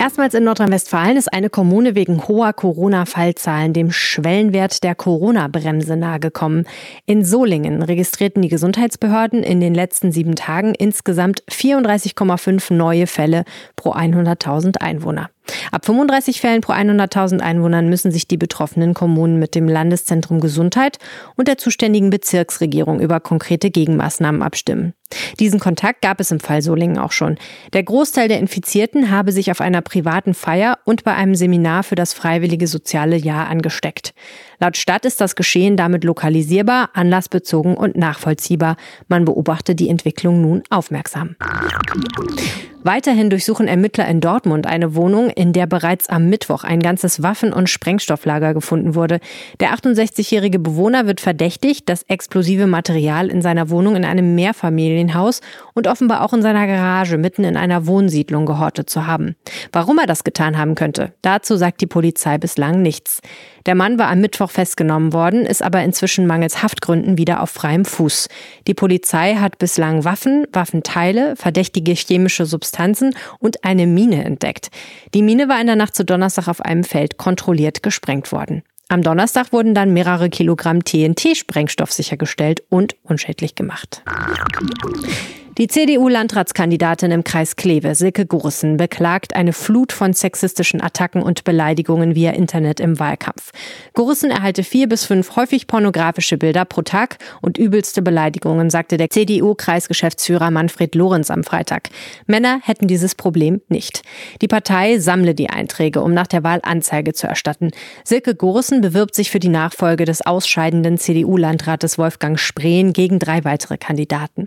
Erstmals 0.00 0.34
in 0.34 0.42
Nordrhein-Westfalen 0.42 1.16
ist 1.16 1.32
eine 1.32 1.50
Kommune 1.50 1.94
wegen 1.94 2.26
hoher 2.26 2.52
Corona-Fallzahlen 2.52 3.72
dem 3.72 3.92
Schwellenwert 3.92 4.82
der 4.82 4.96
Corona-Bremse 4.96 5.96
nahegekommen. 5.96 6.66
In 7.06 7.24
Solingen 7.24 7.82
registrierten 7.82 8.42
die 8.42 8.48
Gesundheitsbehörden 8.48 9.44
in 9.44 9.60
den 9.60 9.74
letzten 9.74 10.10
sieben 10.10 10.34
Tagen 10.34 10.74
insgesamt 10.74 11.44
34,5 11.50 12.79
neue 12.80 13.06
Fälle 13.06 13.44
pro 13.76 13.92
100.000 13.92 14.78
Einwohner. 14.78 15.28
Ab 15.72 15.84
35 15.84 16.40
Fällen 16.40 16.60
pro 16.60 16.72
100.000 16.72 17.40
Einwohnern 17.40 17.88
müssen 17.88 18.12
sich 18.12 18.26
die 18.26 18.36
betroffenen 18.36 18.94
Kommunen 18.94 19.38
mit 19.38 19.54
dem 19.54 19.68
Landeszentrum 19.68 20.40
Gesundheit 20.40 20.98
und 21.36 21.48
der 21.48 21.58
zuständigen 21.58 22.10
Bezirksregierung 22.10 23.00
über 23.00 23.20
konkrete 23.20 23.70
Gegenmaßnahmen 23.70 24.42
abstimmen. 24.42 24.94
Diesen 25.40 25.58
Kontakt 25.58 26.02
gab 26.02 26.20
es 26.20 26.30
im 26.30 26.38
Fall 26.38 26.62
Solingen 26.62 26.98
auch 26.98 27.10
schon. 27.10 27.36
Der 27.72 27.82
Großteil 27.82 28.28
der 28.28 28.38
Infizierten 28.38 29.10
habe 29.10 29.32
sich 29.32 29.50
auf 29.50 29.60
einer 29.60 29.82
privaten 29.82 30.34
Feier 30.34 30.78
und 30.84 31.02
bei 31.02 31.14
einem 31.14 31.34
Seminar 31.34 31.82
für 31.82 31.96
das 31.96 32.12
freiwillige 32.12 32.68
soziale 32.68 33.16
Jahr 33.16 33.48
angesteckt. 33.48 34.14
Laut 34.60 34.76
Stadt 34.76 35.04
ist 35.04 35.20
das 35.20 35.34
Geschehen 35.34 35.76
damit 35.76 36.04
lokalisierbar, 36.04 36.90
anlassbezogen 36.94 37.76
und 37.76 37.96
nachvollziehbar. 37.96 38.76
Man 39.08 39.24
beobachtet 39.24 39.80
die 39.80 39.88
Entwicklung 39.88 40.42
nun 40.42 40.62
aufmerksam. 40.70 41.34
Weiterhin 42.82 43.28
durchsuchen 43.28 43.68
Ermittler 43.68 44.08
in 44.08 44.22
Dortmund 44.22 44.66
eine 44.66 44.94
Wohnung, 44.94 45.28
in 45.28 45.52
der 45.52 45.66
bereits 45.66 46.08
am 46.08 46.30
Mittwoch 46.30 46.64
ein 46.64 46.80
ganzes 46.80 47.22
Waffen- 47.22 47.52
und 47.52 47.68
Sprengstofflager 47.68 48.54
gefunden 48.54 48.94
wurde. 48.94 49.20
Der 49.60 49.74
68-jährige 49.74 50.58
Bewohner 50.58 51.06
wird 51.06 51.20
verdächtigt, 51.20 51.90
das 51.90 52.04
explosive 52.04 52.66
Material 52.66 53.28
in 53.28 53.42
seiner 53.42 53.68
Wohnung 53.68 53.96
in 53.96 54.06
einem 54.06 54.34
Mehrfamilienhaus 54.34 55.42
und 55.74 55.88
offenbar 55.88 56.24
auch 56.24 56.32
in 56.32 56.40
seiner 56.40 56.66
Garage 56.66 57.18
mitten 57.18 57.44
in 57.44 57.58
einer 57.58 57.86
Wohnsiedlung 57.86 58.46
gehortet 58.46 58.88
zu 58.88 59.06
haben. 59.06 59.36
Warum 59.72 59.98
er 59.98 60.06
das 60.06 60.24
getan 60.24 60.56
haben 60.56 60.74
könnte, 60.74 61.12
dazu 61.20 61.56
sagt 61.56 61.82
die 61.82 61.86
Polizei 61.86 62.38
bislang 62.38 62.80
nichts. 62.80 63.20
Der 63.66 63.74
Mann 63.74 63.98
war 63.98 64.08
am 64.08 64.22
Mittwoch 64.22 64.50
festgenommen 64.50 65.12
worden, 65.12 65.44
ist 65.44 65.62
aber 65.62 65.82
inzwischen 65.82 66.26
mangels 66.26 66.62
Haftgründen 66.62 67.18
wieder 67.18 67.42
auf 67.42 67.50
freiem 67.50 67.84
Fuß. 67.84 68.28
Die 68.66 68.72
Polizei 68.72 69.34
hat 69.34 69.58
bislang 69.58 70.06
Waffen, 70.06 70.46
Waffenteile, 70.50 71.36
verdächtige 71.36 71.92
chemische 71.92 72.46
Substanzen 72.46 72.69
und 73.38 73.64
eine 73.64 73.86
Mine 73.86 74.24
entdeckt. 74.24 74.70
Die 75.14 75.22
Mine 75.22 75.48
war 75.48 75.60
in 75.60 75.66
der 75.66 75.76
Nacht 75.76 75.94
zu 75.94 76.04
Donnerstag 76.04 76.48
auf 76.48 76.60
einem 76.60 76.84
Feld 76.84 77.18
kontrolliert 77.18 77.82
gesprengt 77.82 78.32
worden. 78.32 78.62
Am 78.88 79.02
Donnerstag 79.02 79.52
wurden 79.52 79.72
dann 79.72 79.92
mehrere 79.92 80.30
Kilogramm 80.30 80.84
TNT-Sprengstoff 80.84 81.92
sichergestellt 81.92 82.64
und 82.70 82.96
unschädlich 83.04 83.54
gemacht. 83.54 84.02
Die 85.58 85.66
CDU-Landratskandidatin 85.66 87.10
im 87.10 87.24
Kreis 87.24 87.56
Kleve, 87.56 87.96
Silke 87.96 88.24
Gursen, 88.24 88.76
beklagt 88.76 89.34
eine 89.34 89.52
Flut 89.52 89.92
von 89.92 90.12
sexistischen 90.12 90.80
Attacken 90.80 91.22
und 91.22 91.42
Beleidigungen 91.42 92.14
via 92.14 92.30
Internet 92.30 92.78
im 92.78 93.00
Wahlkampf. 93.00 93.50
Gursen 93.92 94.30
erhalte 94.30 94.62
vier 94.62 94.88
bis 94.88 95.04
fünf 95.04 95.34
häufig 95.34 95.66
pornografische 95.66 96.38
Bilder 96.38 96.64
pro 96.64 96.82
Tag 96.82 97.18
und 97.42 97.58
übelste 97.58 98.00
Beleidigungen, 98.00 98.70
sagte 98.70 98.96
der 98.96 99.10
CDU-Kreisgeschäftsführer 99.10 100.52
Manfred 100.52 100.94
Lorenz 100.94 101.30
am 101.30 101.42
Freitag. 101.42 101.88
Männer 102.26 102.60
hätten 102.62 102.86
dieses 102.86 103.16
Problem 103.16 103.60
nicht. 103.68 104.02
Die 104.40 104.48
Partei 104.48 104.98
sammle 105.00 105.34
die 105.34 105.50
Einträge, 105.50 106.00
um 106.00 106.14
nach 106.14 106.28
der 106.28 106.44
Wahl 106.44 106.60
Anzeige 106.62 107.12
zu 107.12 107.26
erstatten. 107.26 107.72
Silke 108.04 108.36
Gursen 108.36 108.82
bewirbt 108.82 109.16
sich 109.16 109.32
für 109.32 109.40
die 109.40 109.48
Nachfolge 109.48 110.04
des 110.04 110.24
ausscheidenden 110.24 110.96
CDU-Landrates 110.96 111.98
Wolfgang 111.98 112.38
Spreen 112.38 112.92
gegen 112.92 113.18
drei 113.18 113.44
weitere 113.44 113.78
Kandidaten. 113.78 114.44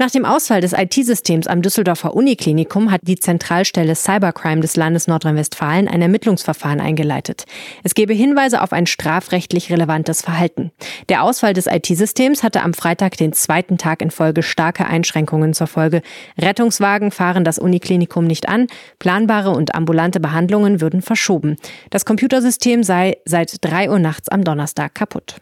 Nach 0.00 0.10
dem 0.10 0.24
Ausfall 0.24 0.62
des 0.62 0.72
IT-Systems 0.72 1.46
am 1.46 1.60
Düsseldorfer 1.60 2.14
Uniklinikum 2.14 2.90
hat 2.90 3.02
die 3.04 3.18
Zentralstelle 3.20 3.94
Cybercrime 3.94 4.62
des 4.62 4.74
Landes 4.74 5.08
Nordrhein-Westfalen 5.08 5.88
ein 5.88 6.00
Ermittlungsverfahren 6.00 6.80
eingeleitet. 6.80 7.44
Es 7.82 7.92
gebe 7.92 8.14
Hinweise 8.14 8.62
auf 8.62 8.72
ein 8.72 8.86
strafrechtlich 8.86 9.70
relevantes 9.70 10.22
Verhalten. 10.22 10.72
Der 11.10 11.22
Ausfall 11.22 11.52
des 11.52 11.66
IT-Systems 11.66 12.42
hatte 12.42 12.62
am 12.62 12.72
Freitag 12.72 13.18
den 13.18 13.34
zweiten 13.34 13.76
Tag 13.76 14.00
in 14.00 14.10
Folge 14.10 14.42
starke 14.42 14.86
Einschränkungen 14.86 15.52
zur 15.52 15.66
Folge. 15.66 16.00
Rettungswagen 16.40 17.10
fahren 17.10 17.44
das 17.44 17.58
Uniklinikum 17.58 18.26
nicht 18.26 18.48
an, 18.48 18.68
planbare 19.00 19.50
und 19.50 19.74
ambulante 19.74 20.18
Behandlungen 20.18 20.80
würden 20.80 21.02
verschoben. 21.02 21.56
Das 21.90 22.06
Computersystem 22.06 22.84
sei 22.84 23.18
seit 23.26 23.56
drei 23.60 23.90
Uhr 23.90 23.98
nachts 23.98 24.30
am 24.30 24.44
Donnerstag 24.44 24.94
kaputt. 24.94 25.36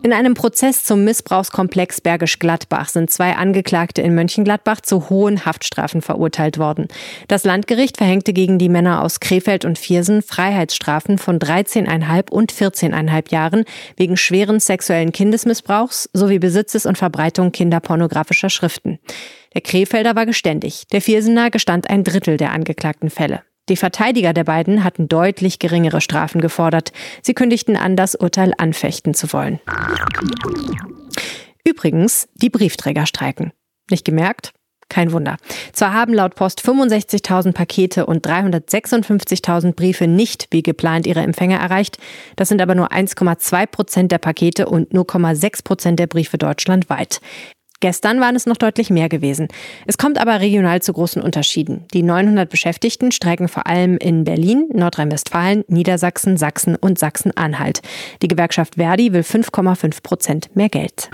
In 0.00 0.12
einem 0.12 0.34
Prozess 0.34 0.84
zum 0.84 1.02
Missbrauchskomplex 1.02 2.00
Bergisch 2.00 2.38
Gladbach 2.38 2.88
sind 2.88 3.10
zwei 3.10 3.34
Angeklagte 3.34 4.00
in 4.00 4.14
Mönchengladbach 4.14 4.80
zu 4.80 5.10
hohen 5.10 5.44
Haftstrafen 5.44 6.02
verurteilt 6.02 6.56
worden. 6.56 6.86
Das 7.26 7.42
Landgericht 7.42 7.96
verhängte 7.96 8.32
gegen 8.32 8.58
die 8.58 8.68
Männer 8.68 9.02
aus 9.02 9.18
Krefeld 9.18 9.64
und 9.64 9.76
Viersen 9.76 10.22
Freiheitsstrafen 10.22 11.18
von 11.18 11.40
13,5 11.40 12.30
und 12.30 12.52
14,5 12.52 13.32
Jahren 13.32 13.64
wegen 13.96 14.16
schweren 14.16 14.60
sexuellen 14.60 15.10
Kindesmissbrauchs 15.10 16.08
sowie 16.12 16.38
Besitzes 16.38 16.86
und 16.86 16.96
Verbreitung 16.96 17.50
kinderpornografischer 17.50 18.50
Schriften. 18.50 19.00
Der 19.54 19.62
Krefelder 19.62 20.14
war 20.14 20.26
geständig. 20.26 20.86
Der 20.92 21.00
Viersener 21.00 21.50
gestand 21.50 21.90
ein 21.90 22.04
Drittel 22.04 22.36
der 22.36 22.52
angeklagten 22.52 23.10
Fälle. 23.10 23.42
Die 23.68 23.76
Verteidiger 23.76 24.32
der 24.32 24.44
beiden 24.44 24.84
hatten 24.84 25.08
deutlich 25.08 25.58
geringere 25.58 26.00
Strafen 26.00 26.40
gefordert. 26.40 26.92
Sie 27.22 27.34
kündigten 27.34 27.76
an, 27.76 27.96
das 27.96 28.14
Urteil 28.14 28.52
anfechten 28.56 29.14
zu 29.14 29.32
wollen. 29.32 29.60
Übrigens, 31.64 32.28
die 32.34 32.50
Briefträger 32.50 33.06
streiken. 33.06 33.52
Nicht 33.90 34.04
gemerkt? 34.04 34.52
Kein 34.88 35.12
Wunder. 35.12 35.36
Zwar 35.72 35.92
haben 35.92 36.14
laut 36.14 36.34
Post 36.34 36.62
65.000 36.62 37.52
Pakete 37.52 38.06
und 38.06 38.26
356.000 38.26 39.74
Briefe 39.74 40.06
nicht 40.06 40.48
wie 40.50 40.62
geplant 40.62 41.06
ihre 41.06 41.20
Empfänger 41.20 41.58
erreicht. 41.58 41.98
Das 42.36 42.48
sind 42.48 42.62
aber 42.62 42.74
nur 42.74 42.90
1,2 42.90 43.66
Prozent 43.66 44.12
der 44.12 44.18
Pakete 44.18 44.66
und 44.66 44.92
0,6 44.92 45.62
Prozent 45.62 45.98
der 45.98 46.06
Briefe 46.06 46.38
deutschlandweit. 46.38 47.20
Gestern 47.80 48.20
waren 48.20 48.34
es 48.34 48.46
noch 48.46 48.56
deutlich 48.56 48.90
mehr 48.90 49.08
gewesen. 49.08 49.46
Es 49.86 49.98
kommt 49.98 50.18
aber 50.20 50.40
regional 50.40 50.82
zu 50.82 50.92
großen 50.92 51.22
Unterschieden. 51.22 51.84
Die 51.94 52.02
900 52.02 52.50
Beschäftigten 52.50 53.12
streiken 53.12 53.46
vor 53.46 53.68
allem 53.68 53.98
in 53.98 54.24
Berlin, 54.24 54.68
Nordrhein-Westfalen, 54.72 55.64
Niedersachsen, 55.68 56.36
Sachsen 56.36 56.74
und 56.74 56.98
Sachsen-Anhalt. 56.98 57.82
Die 58.20 58.28
Gewerkschaft 58.28 58.74
Verdi 58.74 59.12
will 59.12 59.20
5,5 59.20 60.02
Prozent 60.02 60.56
mehr 60.56 60.68
Geld. 60.68 61.08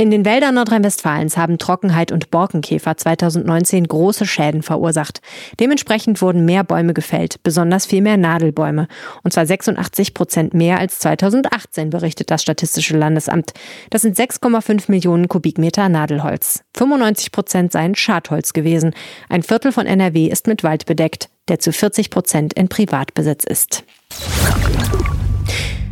In 0.00 0.12
den 0.12 0.24
Wäldern 0.24 0.54
Nordrhein-Westfalens 0.54 1.36
haben 1.36 1.58
Trockenheit 1.58 2.12
und 2.12 2.30
Borkenkäfer 2.30 2.96
2019 2.96 3.88
große 3.88 4.26
Schäden 4.26 4.62
verursacht. 4.62 5.20
Dementsprechend 5.58 6.22
wurden 6.22 6.44
mehr 6.44 6.62
Bäume 6.62 6.94
gefällt, 6.94 7.42
besonders 7.42 7.84
viel 7.84 8.00
mehr 8.00 8.16
Nadelbäume. 8.16 8.86
Und 9.24 9.32
zwar 9.32 9.44
86 9.44 10.14
Prozent 10.14 10.54
mehr 10.54 10.78
als 10.78 11.00
2018, 11.00 11.90
berichtet 11.90 12.30
das 12.30 12.42
Statistische 12.42 12.96
Landesamt. 12.96 13.54
Das 13.90 14.02
sind 14.02 14.16
6,5 14.16 14.84
Millionen 14.88 15.26
Kubikmeter 15.26 15.88
Nadelholz. 15.88 16.62
95 16.76 17.32
Prozent 17.32 17.72
seien 17.72 17.96
Schadholz 17.96 18.52
gewesen. 18.52 18.94
Ein 19.28 19.42
Viertel 19.42 19.72
von 19.72 19.86
NRW 19.86 20.28
ist 20.28 20.46
mit 20.46 20.62
Wald 20.62 20.86
bedeckt, 20.86 21.28
der 21.48 21.58
zu 21.58 21.72
40 21.72 22.10
Prozent 22.10 22.52
in 22.52 22.68
Privatbesitz 22.68 23.42
ist. 23.42 23.82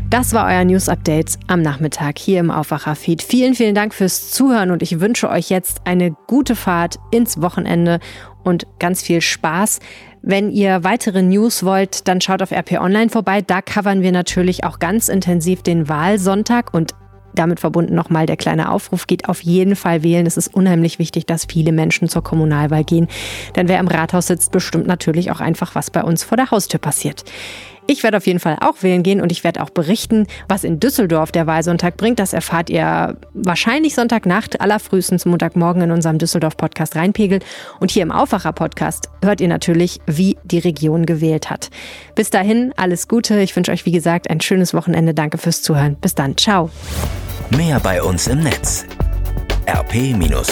Das 0.08 0.32
war 0.32 0.46
euer 0.46 0.64
News 0.64 0.88
Update 0.88 1.36
am 1.48 1.62
Nachmittag 1.62 2.18
hier 2.18 2.38
im 2.38 2.52
Aufwacher-Feed. 2.52 3.22
Vielen, 3.22 3.56
vielen 3.56 3.74
Dank 3.74 3.92
fürs 3.92 4.30
Zuhören 4.30 4.70
und 4.70 4.80
ich 4.80 5.00
wünsche 5.00 5.28
euch 5.28 5.50
jetzt 5.50 5.80
eine 5.84 6.12
gute 6.28 6.54
Fahrt 6.54 7.00
ins 7.10 7.42
Wochenende 7.42 7.98
und 8.44 8.68
ganz 8.78 9.02
viel 9.02 9.20
Spaß. 9.20 9.80
Wenn 10.22 10.52
ihr 10.52 10.84
weitere 10.84 11.22
News 11.22 11.64
wollt, 11.64 12.06
dann 12.06 12.20
schaut 12.20 12.40
auf 12.40 12.52
RP 12.52 12.80
Online 12.80 13.10
vorbei. 13.10 13.42
Da 13.42 13.62
covern 13.62 14.02
wir 14.02 14.12
natürlich 14.12 14.62
auch 14.62 14.78
ganz 14.78 15.08
intensiv 15.08 15.62
den 15.62 15.88
Wahlsonntag 15.88 16.72
und 16.72 16.94
damit 17.34 17.60
verbunden 17.60 17.94
nochmal 17.94 18.26
der 18.26 18.36
kleine 18.36 18.70
Aufruf, 18.70 19.06
geht 19.06 19.28
auf 19.28 19.42
jeden 19.42 19.76
Fall 19.76 20.02
wählen. 20.02 20.24
Es 20.24 20.36
ist 20.36 20.54
unheimlich 20.54 20.98
wichtig, 20.98 21.26
dass 21.26 21.44
viele 21.44 21.72
Menschen 21.72 22.08
zur 22.08 22.22
Kommunalwahl 22.22 22.84
gehen. 22.84 23.08
Denn 23.56 23.68
wer 23.68 23.78
im 23.80 23.88
Rathaus 23.88 24.28
sitzt, 24.28 24.52
bestimmt 24.52 24.86
natürlich 24.86 25.30
auch 25.30 25.40
einfach, 25.40 25.74
was 25.74 25.90
bei 25.90 26.02
uns 26.02 26.24
vor 26.24 26.36
der 26.36 26.50
Haustür 26.50 26.80
passiert. 26.80 27.24
Ich 27.86 28.02
werde 28.02 28.16
auf 28.16 28.26
jeden 28.26 28.40
Fall 28.40 28.56
auch 28.60 28.82
wählen 28.82 29.02
gehen 29.02 29.20
und 29.20 29.30
ich 29.30 29.44
werde 29.44 29.62
auch 29.62 29.70
berichten, 29.70 30.26
was 30.48 30.64
in 30.64 30.80
Düsseldorf 30.80 31.30
der 31.30 31.46
Wahlsonntag 31.46 31.96
bringt. 31.96 32.18
Das 32.18 32.32
erfahrt 32.32 32.68
ihr 32.68 33.16
wahrscheinlich 33.32 33.94
Sonntagnacht, 33.94 34.60
allerfrühestens 34.60 35.24
Montagmorgen 35.24 35.82
in 35.82 35.90
unserem 35.92 36.18
Düsseldorf-Podcast 36.18 36.96
reinpegelt. 36.96 37.44
Und 37.78 37.90
hier 37.90 38.02
im 38.02 38.10
Aufwacher-Podcast 38.10 39.10
hört 39.22 39.40
ihr 39.40 39.48
natürlich, 39.48 40.00
wie 40.06 40.36
die 40.44 40.58
Region 40.58 41.06
gewählt 41.06 41.48
hat. 41.48 41.70
Bis 42.14 42.30
dahin, 42.30 42.72
alles 42.76 43.06
Gute. 43.08 43.40
Ich 43.40 43.54
wünsche 43.54 43.70
euch, 43.72 43.86
wie 43.86 43.92
gesagt, 43.92 44.28
ein 44.30 44.40
schönes 44.40 44.74
Wochenende. 44.74 45.14
Danke 45.14 45.38
fürs 45.38 45.62
Zuhören. 45.62 45.96
Bis 45.96 46.14
dann. 46.14 46.36
Ciao. 46.36 46.70
Mehr 47.50 47.78
bei 47.80 48.02
uns 48.02 48.26
im 48.26 48.40
Netz 48.40 48.84
rp-online.de 49.66 50.46